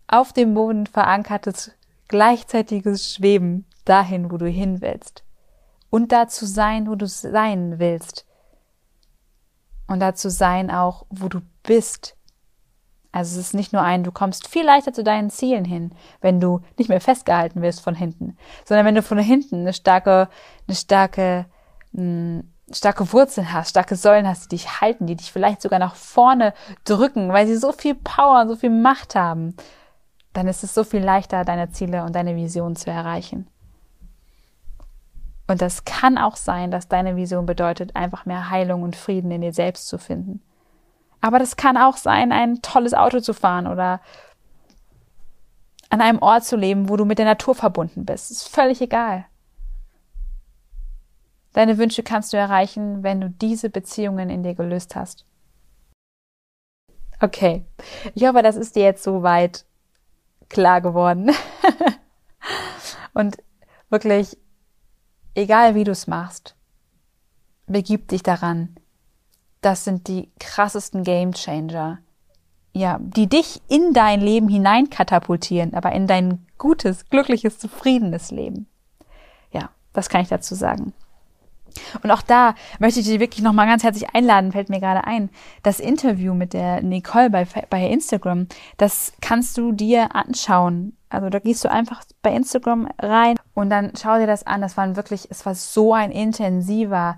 [0.07, 1.71] auf dem Boden verankertes
[2.09, 5.23] gleichzeitiges Schweben dahin, wo du hin willst.
[5.89, 8.25] Und dazu sein, wo du sein willst.
[9.93, 12.17] Und dazu sein auch, wo du bist
[13.13, 16.39] also es ist nicht nur ein, du kommst viel leichter zu deinen Zielen hin, wenn
[16.39, 20.29] du nicht mehr festgehalten wirst von hinten, sondern wenn du von hinten eine starke,
[20.67, 21.45] eine starke,
[21.91, 25.77] mh, hm, starke Wurzeln hast, starke Säulen hast, die dich halten, die dich vielleicht sogar
[25.77, 29.55] nach vorne drücken, weil sie so viel Power und so viel Macht haben,
[30.33, 33.47] dann ist es so viel leichter, deine Ziele und deine Vision zu erreichen.
[35.47, 39.41] Und das kann auch sein, dass deine Vision bedeutet, einfach mehr Heilung und Frieden in
[39.41, 40.41] dir selbst zu finden.
[41.21, 44.01] Aber das kann auch sein, ein tolles Auto zu fahren oder
[45.89, 48.31] an einem Ort zu leben, wo du mit der Natur verbunden bist.
[48.31, 49.25] Ist völlig egal.
[51.53, 55.25] Deine Wünsche kannst du erreichen, wenn du diese Beziehungen in dir gelöst hast.
[57.21, 57.63] Okay,
[58.15, 59.65] ich hoffe, das ist dir jetzt soweit
[60.49, 61.31] klar geworden.
[63.13, 63.37] Und
[63.89, 64.37] wirklich,
[65.35, 66.55] egal wie du es machst,
[67.67, 68.75] begib dich daran,
[69.61, 71.99] das sind die krassesten Game Changer.
[72.75, 78.67] Ja, die dich in dein Leben hinein katapultieren, aber in dein gutes, glückliches, zufriedenes Leben.
[79.51, 80.93] Ja, das kann ich dazu sagen.
[82.01, 85.29] Und auch da möchte ich dich wirklich nochmal ganz herzlich einladen, fällt mir gerade ein.
[85.61, 90.97] Das Interview mit der Nicole bei, bei Instagram, das kannst du dir anschauen.
[91.09, 94.61] Also da gehst du einfach bei Instagram rein und dann schau dir das an.
[94.61, 97.17] Das war wirklich, es war so ein intensiver,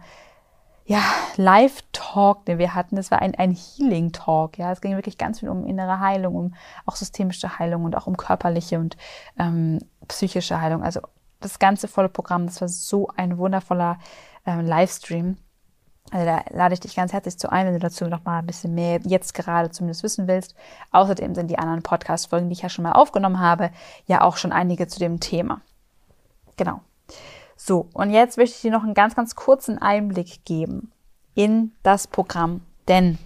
[0.86, 1.02] ja,
[1.38, 2.96] Live-Talk, den wir hatten.
[2.96, 4.58] Das war ein, ein Healing-Talk.
[4.58, 6.54] Ja, es ging wirklich ganz viel um innere Heilung, um
[6.86, 8.96] auch systemische Heilung und auch um körperliche und
[9.40, 10.84] ähm, psychische Heilung.
[10.84, 11.02] Also
[11.40, 12.46] das ganze volle Programm.
[12.46, 13.98] Das war so ein wundervoller
[14.46, 15.38] ähm, Livestream.
[16.12, 18.46] Also da lade ich dich ganz herzlich zu ein, wenn du dazu noch mal ein
[18.46, 20.56] bisschen mehr jetzt gerade zumindest wissen willst.
[20.92, 23.72] Außerdem sind die anderen Podcast-Folgen, die ich ja schon mal aufgenommen habe,
[24.06, 25.62] ja auch schon einige zu dem Thema.
[26.58, 26.82] Genau.
[27.58, 30.92] So, und jetzt möchte ich dir noch einen ganz, ganz kurzen Einblick geben
[31.34, 33.18] in das Programm, denn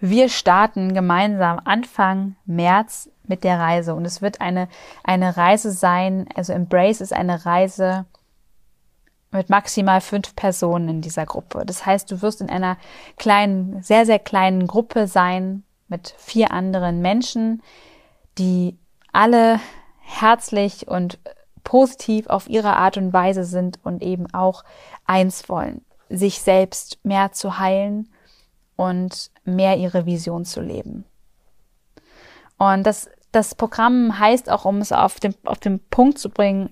[0.00, 4.68] wir starten gemeinsam Anfang März mit der Reise und es wird eine,
[5.04, 8.06] eine Reise sein, also Embrace ist eine Reise
[9.30, 11.64] mit maximal fünf Personen in dieser Gruppe.
[11.66, 12.78] Das heißt, du wirst in einer
[13.16, 17.62] kleinen, sehr, sehr kleinen Gruppe sein mit vier anderen Menschen,
[18.38, 18.78] die
[19.12, 19.60] alle
[20.00, 21.18] herzlich und
[21.64, 24.64] positiv auf ihre Art und Weise sind und eben auch
[25.04, 28.08] eins wollen, sich selbst mehr zu heilen
[28.76, 31.04] und mehr ihre Vision zu leben.
[32.56, 36.70] Und das, das Programm heißt auch, um es auf den, auf den Punkt zu bringen,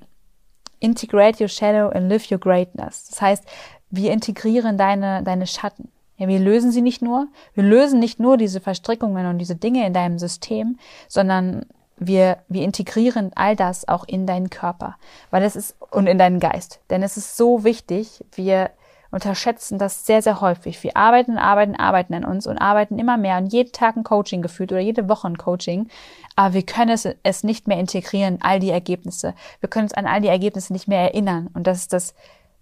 [0.81, 3.09] Integrate your shadow and live your greatness.
[3.09, 3.45] Das heißt,
[3.91, 5.91] wir integrieren deine, deine Schatten.
[6.19, 9.87] Ja, wir lösen sie nicht nur, wir lösen nicht nur diese Verstrickungen und diese Dinge
[9.87, 11.67] in deinem System, sondern
[11.99, 14.97] wir, wir integrieren all das auch in deinen Körper,
[15.31, 16.81] weil es ist, und in deinen Geist.
[16.91, 18.71] Denn es ist so wichtig, wir
[19.11, 20.83] unterschätzen das sehr, sehr häufig.
[20.83, 24.43] Wir arbeiten, arbeiten, arbeiten an uns und arbeiten immer mehr und jeden Tag ein Coaching
[24.43, 25.89] gefühlt oder jede Woche ein Coaching.
[26.35, 29.35] Aber wir können es, es nicht mehr integrieren, all die Ergebnisse.
[29.61, 31.49] Wir können uns an all die Ergebnisse nicht mehr erinnern.
[31.55, 32.15] Und das ist das,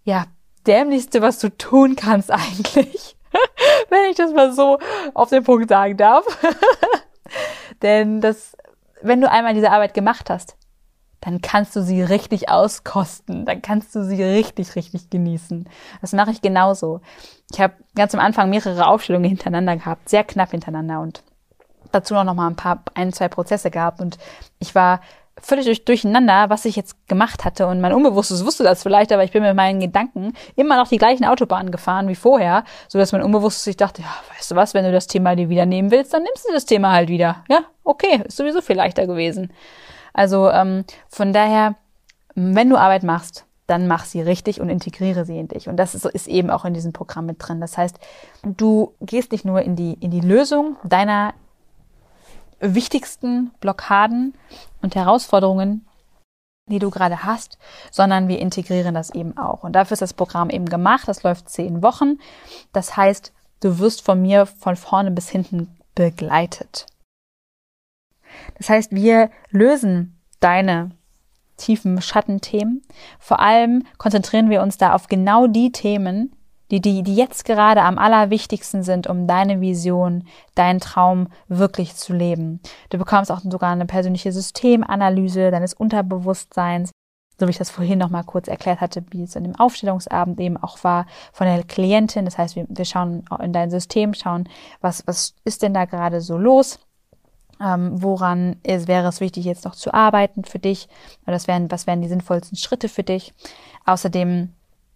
[0.05, 0.27] ja,
[0.67, 3.17] dämlichste, was du tun kannst eigentlich.
[3.89, 4.79] Wenn ich das mal so
[5.15, 6.25] auf den Punkt sagen darf.
[7.83, 8.57] Denn das
[9.05, 10.57] wenn du einmal diese Arbeit gemacht hast,
[11.25, 15.69] dann kannst du sie richtig auskosten, dann kannst du sie richtig, richtig genießen.
[16.03, 17.01] Das mache ich genauso.
[17.51, 21.23] Ich habe ganz am Anfang mehrere Aufstellungen hintereinander gehabt, sehr knapp hintereinander und
[21.93, 24.19] dazu noch mal ein paar, ein, zwei Prozesse gehabt und
[24.59, 25.01] ich war
[25.41, 29.25] völlig durch, durcheinander, was ich jetzt gemacht hatte und mein Unbewusstes wusste das vielleicht, aber
[29.25, 33.13] ich bin mit meinen Gedanken immer noch die gleichen Autobahnen gefahren wie vorher, so dass
[33.13, 35.91] mein Unbewusstes sich dachte, ja, weißt du was, wenn du das Thema dir wieder nehmen
[35.91, 37.45] willst, dann nimmst du das Thema halt wieder.
[37.49, 39.53] Ja, okay, ist sowieso viel leichter gewesen.
[40.15, 41.75] Also ähm, von daher,
[42.35, 45.69] wenn du Arbeit machst, dann mach sie richtig und integriere sie in dich.
[45.69, 47.61] Und das ist, ist eben auch in diesem Programm mit drin.
[47.61, 47.99] Das heißt,
[48.43, 51.35] du gehst nicht nur in die, in die Lösung deiner
[52.61, 54.35] wichtigsten Blockaden
[54.83, 55.87] und Herausforderungen,
[56.71, 57.59] die du gerade hast,
[57.91, 59.65] sondern wir integrieren das eben auch.
[59.65, 61.09] Und dafür ist das Programm eben gemacht.
[61.09, 62.19] Das läuft zehn Wochen.
[62.73, 66.87] Das heißt, du wirst von mir von vorne bis hinten begleitet.
[68.59, 70.91] Das heißt, wir lösen deine
[71.57, 72.83] tiefen Schattenthemen.
[73.19, 76.35] Vor allem konzentrieren wir uns da auf genau die Themen,
[76.71, 82.13] die, die, die jetzt gerade am allerwichtigsten sind, um deine Vision, deinen Traum wirklich zu
[82.13, 82.61] leben.
[82.91, 86.91] Du bekommst auch sogar eine persönliche Systemanalyse deines Unterbewusstseins,
[87.39, 90.41] so wie ich das vorhin noch mal kurz erklärt hatte, wie es in dem Aufstellungsabend
[90.41, 92.25] eben auch war von der Klientin.
[92.25, 94.49] Das heißt, wir, wir schauen in dein System, schauen,
[94.81, 96.79] was, was ist denn da gerade so los?
[97.61, 100.89] Ähm, woran ist, wäre es wichtig, jetzt noch zu arbeiten für dich?
[101.25, 103.33] Das wären, was wären die sinnvollsten Schritte für dich?
[103.87, 104.53] Außerdem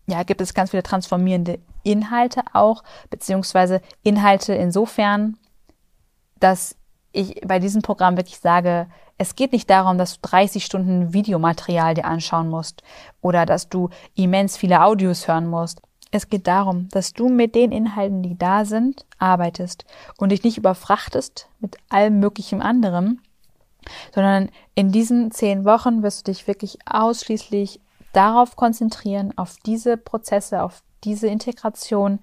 [0.07, 5.37] ja, gibt es ganz viele transformierende Inhalte auch, beziehungsweise Inhalte insofern,
[6.41, 6.77] dass
[7.13, 11.95] ich bei diesem Programm wirklich sage, es geht nicht darum, dass du 30 Stunden Videomaterial
[11.95, 12.83] dir anschauen musst
[13.21, 15.83] oder dass du immens viele Audios hören musst.
[16.11, 19.85] Es geht darum, dass du mit den Inhalten, die da sind, arbeitest
[20.17, 23.21] und dich nicht überfrachtest mit allem möglichen anderem,
[24.15, 27.81] sondern in diesen zehn Wochen wirst du dich wirklich ausschließlich
[28.13, 32.21] darauf konzentrieren, auf diese Prozesse, auf diese Integration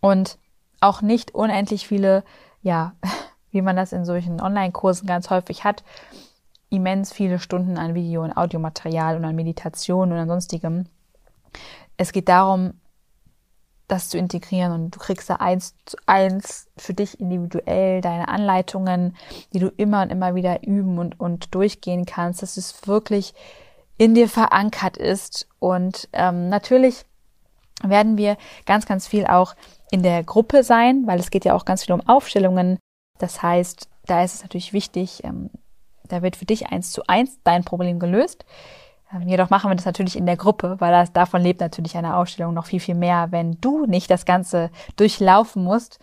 [0.00, 0.38] und
[0.80, 2.22] auch nicht unendlich viele,
[2.62, 2.94] ja,
[3.50, 5.84] wie man das in solchen Online-Kursen ganz häufig hat,
[6.68, 10.86] immens viele Stunden an Video- und Audiomaterial und an Meditation und an sonstigem.
[11.96, 12.74] Es geht darum,
[13.88, 19.16] das zu integrieren und du kriegst da eins zu eins für dich individuell deine Anleitungen,
[19.52, 22.42] die du immer und immer wieder üben und, und durchgehen kannst.
[22.42, 23.34] Das ist wirklich
[23.96, 25.48] in dir verankert ist.
[25.58, 27.04] Und ähm, natürlich
[27.82, 29.54] werden wir ganz, ganz viel auch
[29.90, 32.78] in der Gruppe sein, weil es geht ja auch ganz viel um Aufstellungen.
[33.18, 35.50] Das heißt, da ist es natürlich wichtig, ähm,
[36.04, 38.44] da wird für dich eins zu eins dein Problem gelöst.
[39.12, 42.16] Ähm, jedoch machen wir das natürlich in der Gruppe, weil das, davon lebt natürlich eine
[42.16, 45.98] Ausstellung noch viel, viel mehr, wenn du nicht das Ganze durchlaufen musst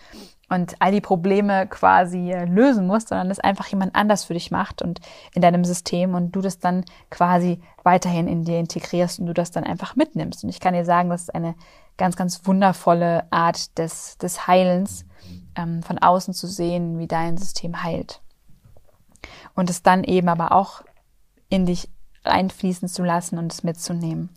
[0.50, 4.52] und all die Probleme quasi äh, lösen musst, sondern es einfach jemand anders für dich
[4.52, 5.00] macht und
[5.34, 9.52] in deinem System und du das dann quasi weiterhin in dir integrierst und du das
[9.52, 10.44] dann einfach mitnimmst.
[10.44, 11.56] Und ich kann dir sagen, das ist eine
[11.98, 15.06] ganz, ganz wundervolle Art des, des Heilens,
[15.56, 18.22] ähm, von außen zu sehen, wie dein System heilt.
[19.56, 20.84] Und es dann eben aber auch
[21.50, 21.90] in dich
[22.24, 24.30] einfließen zu lassen und es mitzunehmen.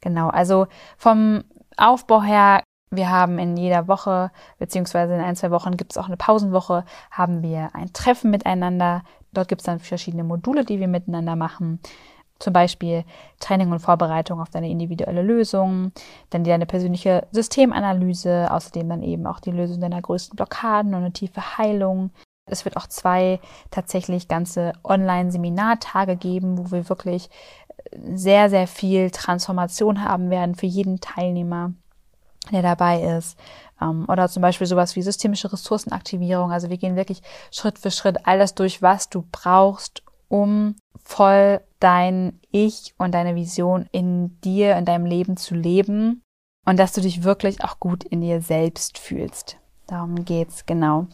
[0.00, 1.44] Genau, also vom
[1.76, 6.06] Aufbau her wir haben in jeder Woche, beziehungsweise in ein, zwei Wochen gibt es auch
[6.06, 9.02] eine Pausenwoche, haben wir ein Treffen miteinander.
[9.32, 11.80] Dort gibt es dann verschiedene Module, die wir miteinander machen.
[12.38, 13.04] Zum Beispiel
[13.40, 15.92] Training und Vorbereitung auf deine individuelle Lösung,
[16.30, 21.12] dann deine persönliche Systemanalyse, außerdem dann eben auch die Lösung deiner größten Blockaden und eine
[21.12, 22.10] tiefe Heilung.
[22.50, 27.30] Es wird auch zwei tatsächlich ganze Online-Seminartage geben, wo wir wirklich
[28.14, 31.72] sehr, sehr viel Transformation haben werden für jeden Teilnehmer
[32.50, 33.38] der dabei ist.
[33.80, 36.52] Ähm, oder zum Beispiel sowas wie systemische Ressourcenaktivierung.
[36.52, 41.60] Also wir gehen wirklich Schritt für Schritt all das durch, was du brauchst, um voll
[41.80, 46.22] dein Ich und deine Vision in dir, in deinem Leben zu leben
[46.66, 49.56] und dass du dich wirklich auch gut in dir selbst fühlst.
[49.86, 51.06] Darum geht's, genau.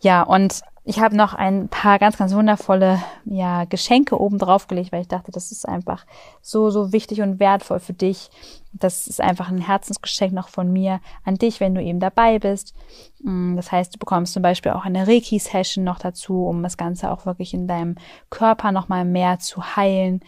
[0.00, 4.90] Ja, und ich habe noch ein paar ganz, ganz wundervolle ja, Geschenke oben drauf gelegt,
[4.90, 6.06] weil ich dachte, das ist einfach
[6.40, 8.30] so, so wichtig und wertvoll für dich.
[8.72, 12.74] Das ist einfach ein Herzensgeschenk noch von mir an dich, wenn du eben dabei bist.
[13.22, 17.10] Mm, das heißt, du bekommst zum Beispiel auch eine Reiki-Session noch dazu, um das Ganze
[17.10, 17.96] auch wirklich in deinem
[18.30, 20.20] Körper nochmal mehr zu heilen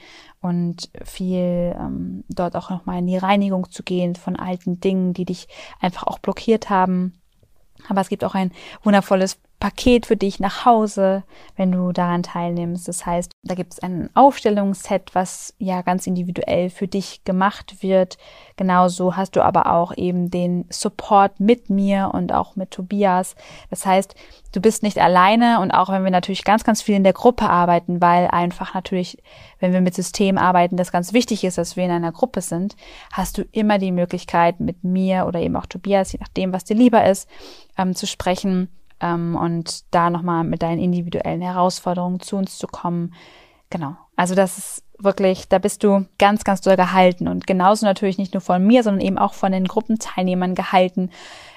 [0.43, 5.25] und viel ähm, dort auch nochmal in die Reinigung zu gehen von alten Dingen, die
[5.25, 5.49] dich
[5.81, 7.15] einfach auch blockiert haben.
[7.89, 8.53] Aber es gibt auch ein
[8.83, 11.23] wundervolles Paket für dich nach Hause,
[11.55, 12.89] wenn du daran teilnimmst.
[12.89, 18.17] Das heißt, da gibt es ein Aufstellungsset, was ja ganz individuell für dich gemacht wird.
[18.57, 23.37] Genauso hast du aber auch eben den Support mit mir und auch mit Tobias.
[23.69, 24.15] Das heißt,
[24.53, 27.51] du bist nicht alleine und auch wenn wir natürlich ganz, ganz viel in der Gruppe
[27.51, 29.23] arbeiten, weil einfach natürlich,
[29.59, 32.77] wenn wir mit Systemen arbeiten, das ganz wichtig ist, dass wir in einer Gruppe sind,
[33.13, 36.77] hast du immer die Möglichkeit, mit mir oder eben auch Tobias, je nachdem, was dir
[36.77, 37.29] lieber ist,
[37.77, 38.71] ähm, zu sprechen
[39.01, 43.15] ähm, und da nochmal mit deinen individuellen Herausforderungen zu uns zu kommen.
[43.71, 43.97] Genau.
[44.17, 48.35] Also das ist wirklich, da bist du ganz, ganz doll gehalten und genauso natürlich nicht
[48.35, 51.11] nur von mir, sondern eben auch von den Gruppenteilnehmern gehalten.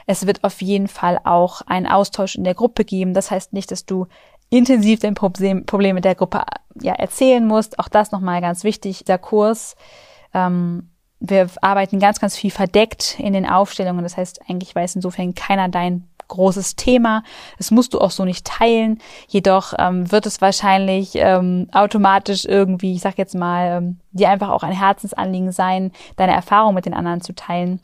[0.06, 3.14] Es wird auf jeden Fall auch einen Austausch in der Gruppe geben.
[3.14, 4.08] Das heißt nicht, dass du
[4.50, 6.44] intensiv dein Problem, Problem der Gruppe
[6.80, 7.80] ja, erzählen musst.
[7.80, 9.04] Auch das nochmal ganz wichtig.
[9.06, 9.76] Der Kurs,
[10.34, 14.04] ähm, wir arbeiten ganz, ganz viel verdeckt in den Aufstellungen.
[14.04, 17.24] Das heißt, eigentlich weiß insofern keiner dein großes Thema.
[17.58, 19.00] Das musst du auch so nicht teilen.
[19.28, 24.50] Jedoch ähm, wird es wahrscheinlich ähm, automatisch irgendwie, ich sag jetzt mal, ähm, dir einfach
[24.50, 27.80] auch ein Herzensanliegen sein, deine Erfahrung mit den anderen zu teilen.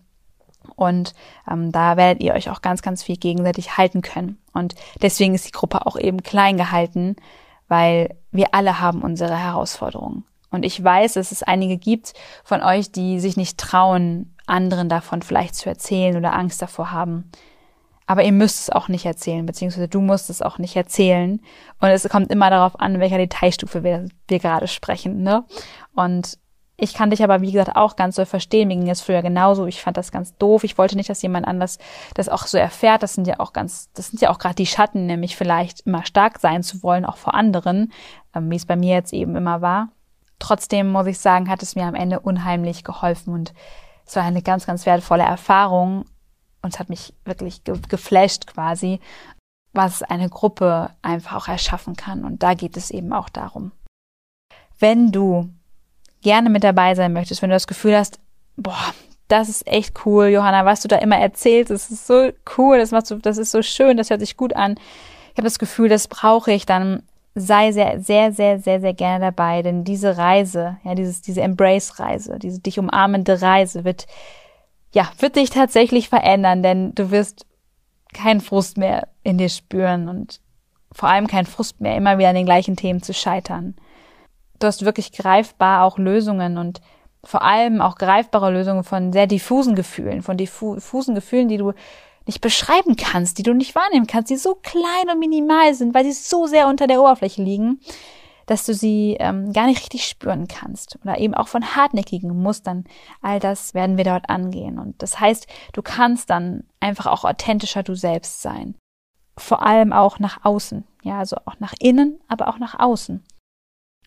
[0.75, 1.13] Und
[1.49, 4.37] ähm, da werdet ihr euch auch ganz, ganz viel gegenseitig halten können.
[4.53, 7.15] Und deswegen ist die Gruppe auch eben klein gehalten,
[7.67, 10.25] weil wir alle haben unsere Herausforderungen.
[10.51, 15.21] Und ich weiß, dass es einige gibt von euch, die sich nicht trauen, anderen davon
[15.21, 17.29] vielleicht zu erzählen oder Angst davor haben.
[18.09, 21.39] Aber ihr müsst es auch nicht erzählen, beziehungsweise du musst es auch nicht erzählen.
[21.79, 25.21] Und es kommt immer darauf an, welcher Detailstufe wir, wir gerade sprechen.
[25.21, 25.45] Ne?
[25.93, 26.39] Und
[26.75, 28.69] ich kann dich aber, wie gesagt, auch ganz so verstehen.
[28.69, 29.67] Mir ging es früher genauso.
[29.67, 30.63] Ich fand das ganz doof.
[30.63, 31.77] Ich wollte nicht, dass jemand anders
[32.15, 33.03] das auch so erfährt.
[33.03, 36.03] Das sind ja auch ganz, das sind ja auch gerade die Schatten, nämlich vielleicht immer
[36.03, 37.93] stark sein zu wollen, auch vor anderen,
[38.33, 39.89] ähm, wie es bei mir jetzt eben immer war.
[40.39, 43.53] Trotzdem muss ich sagen, hat es mir am Ende unheimlich geholfen und
[44.07, 46.05] es war eine ganz, ganz wertvolle Erfahrung,
[46.61, 48.99] und es hat mich wirklich ge geflasht quasi,
[49.73, 52.25] was eine Gruppe einfach auch erschaffen kann.
[52.25, 53.71] Und da geht es eben auch darum.
[54.79, 55.49] Wenn du
[56.21, 58.19] gerne mit dabei sein möchtest, wenn du das Gefühl hast,
[58.57, 58.93] boah,
[59.27, 62.91] das ist echt cool, Johanna, was du da immer erzählst, das ist so cool, das
[62.91, 64.75] machst du, das ist so schön, das hört sich gut an.
[65.31, 67.03] Ich habe das Gefühl, das brauche ich, dann
[67.35, 72.39] sei sehr, sehr, sehr, sehr, sehr gerne dabei, denn diese Reise, ja, dieses, diese Embrace-Reise,
[72.39, 74.07] diese dich umarmende Reise wird
[74.91, 77.45] ja, wird dich tatsächlich verändern, denn du wirst
[78.13, 80.41] keinen Frust mehr in dir spüren und
[80.91, 83.75] vor allem keinen Frust mehr, immer wieder an den gleichen Themen zu scheitern.
[84.59, 86.81] Du hast wirklich greifbar auch Lösungen und
[87.23, 91.73] vor allem auch greifbare Lösungen von sehr diffusen Gefühlen, von diffusen Gefühlen, die du
[92.25, 96.05] nicht beschreiben kannst, die du nicht wahrnehmen kannst, die so klein und minimal sind, weil
[96.05, 97.79] sie so sehr unter der Oberfläche liegen,
[98.49, 102.85] dass du sie ähm, gar nicht richtig spüren kannst oder eben auch von hartnäckigen Mustern.
[103.21, 104.79] All das werden wir dort angehen.
[104.79, 108.73] Und das heißt, du kannst dann einfach auch authentischer du selbst sein.
[109.37, 110.83] Vor allem auch nach außen.
[111.03, 113.23] Ja, also auch nach innen, aber auch nach außen.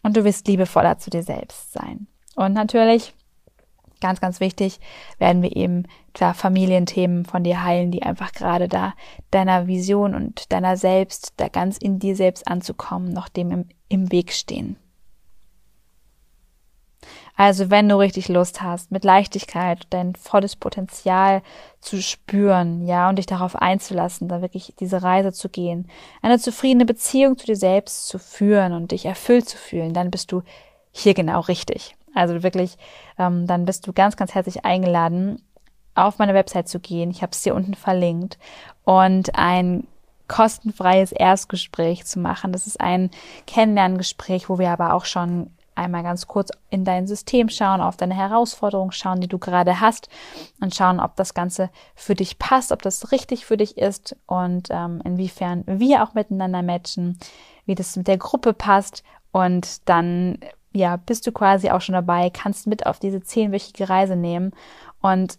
[0.02, 2.08] Und du wirst liebevoller zu dir selbst sein.
[2.34, 3.14] Und natürlich
[4.00, 4.80] ganz, ganz wichtig,
[5.18, 8.94] werden wir eben klar Familienthemen von dir heilen, die einfach gerade da
[9.30, 14.12] deiner Vision und deiner selbst, da ganz in dir selbst anzukommen, noch dem im, im
[14.12, 14.76] Weg stehen.
[17.34, 21.42] Also wenn du richtig Lust hast, mit Leichtigkeit dein volles Potenzial
[21.80, 25.88] zu spüren, ja, und dich darauf einzulassen, da wirklich diese Reise zu gehen,
[26.20, 30.30] eine zufriedene Beziehung zu dir selbst zu führen und dich erfüllt zu fühlen, dann bist
[30.30, 30.42] du
[30.92, 31.96] hier genau richtig.
[32.14, 32.76] Also wirklich,
[33.18, 35.40] ähm, dann bist du ganz, ganz herzlich eingeladen,
[35.94, 37.10] auf meine Website zu gehen.
[37.10, 38.38] Ich habe es dir unten verlinkt
[38.84, 39.86] und ein
[40.28, 42.52] kostenfreies Erstgespräch zu machen.
[42.52, 43.10] Das ist ein
[43.46, 48.14] Kennenlerngespräch, wo wir aber auch schon einmal ganz kurz in dein System schauen, auf deine
[48.14, 50.08] Herausforderungen schauen, die du gerade hast
[50.60, 54.68] und schauen, ob das Ganze für dich passt, ob das richtig für dich ist und
[54.70, 57.18] ähm, inwiefern wir auch miteinander matchen,
[57.64, 59.02] wie das mit der Gruppe passt
[59.32, 60.38] und dann
[60.74, 64.52] ja, bist du quasi auch schon dabei, kannst mit auf diese zehnwöchige Reise nehmen
[65.00, 65.38] und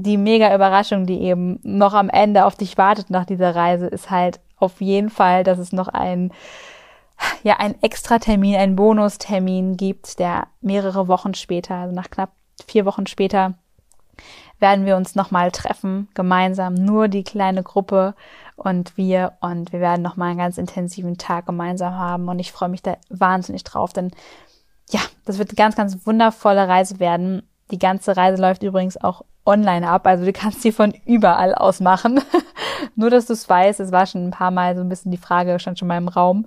[0.00, 4.10] die mega Überraschung, die eben noch am Ende auf dich wartet nach dieser Reise, ist
[4.10, 6.32] halt auf jeden Fall, dass es noch ein,
[7.42, 12.30] ja, ein Extra-Termin, ein Bonustermin gibt, der mehrere Wochen später, also nach knapp
[12.68, 13.54] vier Wochen später,
[14.60, 18.14] werden wir uns nochmal treffen, gemeinsam, nur die kleine Gruppe
[18.54, 22.68] und wir und wir werden nochmal einen ganz intensiven Tag gemeinsam haben und ich freue
[22.68, 24.12] mich da wahnsinnig drauf, denn
[24.90, 27.47] ja, das wird eine ganz, ganz wundervolle Reise werden.
[27.70, 31.80] Die ganze Reise läuft übrigens auch online ab, also du kannst sie von überall aus
[31.80, 32.20] machen.
[32.96, 35.16] Nur, dass du es weißt, es war schon ein paar Mal so ein bisschen die
[35.16, 36.46] Frage, stand schon mal im Raum.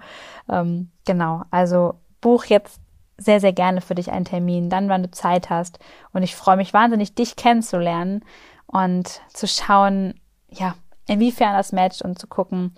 [0.50, 2.80] Ähm, genau, also buch jetzt
[3.18, 5.80] sehr, sehr gerne für dich einen Termin, dann, wann du Zeit hast.
[6.14, 8.24] Und ich freue mich wahnsinnig, dich kennenzulernen
[8.68, 10.20] und zu schauen,
[10.50, 10.76] ja,
[11.08, 12.76] inwiefern das matcht und zu gucken,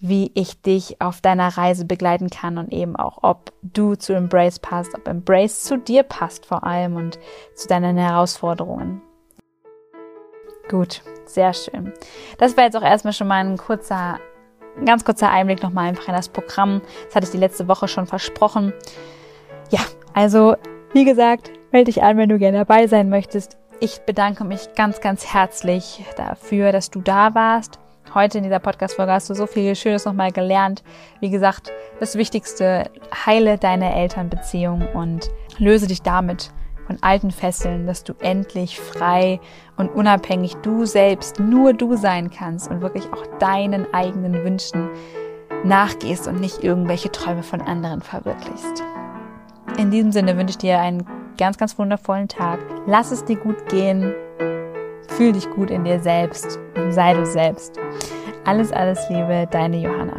[0.00, 4.58] wie ich dich auf deiner Reise begleiten kann und eben auch, ob du zu Embrace
[4.58, 7.18] passt, ob Embrace zu dir passt vor allem und
[7.54, 9.02] zu deinen Herausforderungen.
[10.70, 11.92] Gut, sehr schön.
[12.38, 14.18] Das war jetzt auch erstmal schon mal ein kurzer,
[14.86, 16.80] ganz kurzer Einblick nochmal einfach in das Programm.
[17.06, 18.72] Das hatte ich die letzte Woche schon versprochen.
[19.68, 19.80] Ja,
[20.14, 20.56] also,
[20.94, 23.58] wie gesagt, melde dich an, wenn du gerne dabei sein möchtest.
[23.80, 27.78] Ich bedanke mich ganz, ganz herzlich dafür, dass du da warst.
[28.12, 30.82] Heute in dieser Podcast-Folge hast du so viel Schönes nochmal gelernt.
[31.20, 32.90] Wie gesagt, das Wichtigste,
[33.24, 36.50] heile deine Elternbeziehung und löse dich damit
[36.88, 39.38] von alten Fesseln, dass du endlich frei
[39.76, 44.88] und unabhängig du selbst, nur du sein kannst und wirklich auch deinen eigenen Wünschen
[45.62, 48.82] nachgehst und nicht irgendwelche Träume von anderen verwirklichst.
[49.78, 51.06] In diesem Sinne wünsche ich dir einen
[51.38, 52.58] ganz, ganz wundervollen Tag.
[52.86, 54.12] Lass es dir gut gehen.
[55.20, 57.78] Fühl dich gut in dir selbst und sei du selbst.
[58.46, 60.16] Alles, alles Liebe, deine Johanna.